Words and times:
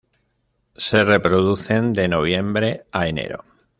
Se 0.75 1.03
reproducen 1.03 1.93
de 1.93 2.07
noviembre 2.07 2.87
a 2.91 3.07
enero. 3.07 3.45